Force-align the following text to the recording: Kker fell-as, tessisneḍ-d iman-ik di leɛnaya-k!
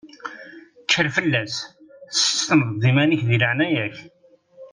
Kker 0.83 1.07
fell-as, 1.15 1.55
tessisneḍ-d 2.09 2.83
iman-ik 2.89 3.21
di 3.29 3.37
leɛnaya-k! 3.41 3.97